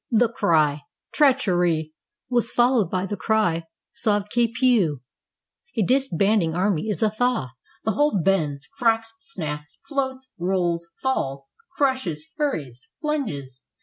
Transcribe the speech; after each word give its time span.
The 0.09 0.29
cry: 0.29 0.81
"Treachery!" 1.13 1.93
was 2.27 2.49
followed 2.49 2.89
by 2.89 3.05
the 3.05 3.15
cry: 3.15 3.67
"Sauve 3.93 4.29
qui 4.33 4.51
peutl'' 4.51 5.01
A 5.77 5.83
disbanding 5.85 6.55
army 6.55 6.89
is 6.89 7.03
a 7.03 7.11
thaw. 7.11 7.49
The 7.85 7.91
whole 7.91 8.19
bends, 8.19 8.67
cracks, 8.79 9.13
snaps, 9.19 9.77
floats, 9.87 10.31
rolls, 10.39 10.89
falls, 11.03 11.47
crushes, 11.77 12.25
hurries, 12.37 12.89
plunges. 12.99 13.61